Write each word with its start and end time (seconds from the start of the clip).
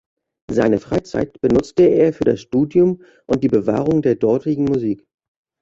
Seine 0.49 0.79
Freizeit 0.79 1.39
benutzte 1.41 1.83
er 1.83 2.11
für 2.11 2.23
das 2.23 2.41
Studium 2.41 3.03
und 3.27 3.43
die 3.43 3.49
Bewahrung 3.49 4.01
der 4.01 4.15
dortigen 4.15 4.63
Musik. 4.65 5.05